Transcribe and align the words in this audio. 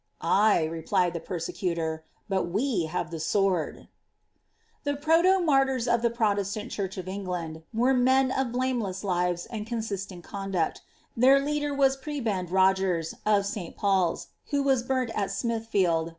"Aye," 0.43 0.63
replied 0.63 1.13
the 1.13 1.19
persecutor; 1.19 2.03
"but 2.27 2.45
we 2.49 2.85
have 2.85 3.11
the 3.11 3.17
aword,"' 3.19 3.87
The 4.83 4.95
proto 4.95 5.39
martyrs 5.39 5.87
of 5.87 6.01
the 6.01 6.09
Protestant 6.09 6.71
church 6.71 6.95
wf 6.97 7.03
Eoglaiid 7.23 7.61
were 7.71 7.93
men 7.93 8.31
of 8.31 8.51
blameless 8.51 9.03
lives 9.03 9.45
and 9.45 9.67
consistent 9.67 10.23
conduct^ 10.25 10.79
their 11.15 11.39
leader 11.39 11.71
was 11.75 11.95
prebend 11.97 12.49
Kogara, 12.49 13.13
of 13.27 13.45
St. 13.45 13.77
Paul's, 13.77 14.29
who 14.47 14.63
was 14.63 14.81
burnt 14.81 15.11
at 15.13 15.29
Smithtield. 15.29 16.09